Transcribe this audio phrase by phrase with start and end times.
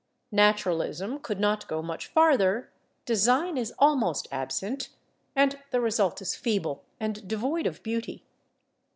[0.31, 2.71] Naturalism could not go much farther,
[3.05, 4.89] design is almost absent,
[5.35, 8.25] and the result is feeble and devoid of beauty.